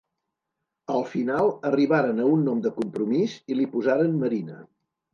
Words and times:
Al 0.93 1.05
final 1.11 1.51
arribaren 1.71 2.23
a 2.23 2.27
un 2.33 2.49
nom 2.49 2.65
de 2.69 2.75
compromís 2.81 3.39
i 3.55 3.63
li 3.63 3.71
posaren 3.79 4.21
Marina. 4.27 4.63